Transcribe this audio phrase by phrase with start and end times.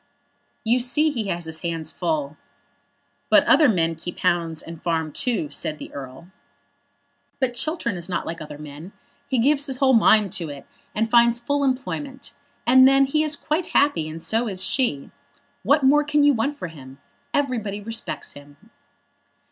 [0.63, 2.35] "You see he has his hands full."
[3.29, 6.29] "But other men keep hounds and farm too," said the Earl.
[7.39, 8.93] "But Chiltern is not like other men.
[9.27, 12.33] He gives his whole mind to it, and finds full employment.
[12.65, 15.11] And then he is quite happy, and so is she.
[15.61, 16.97] What more can you want for him?
[17.31, 18.57] Everybody respects him."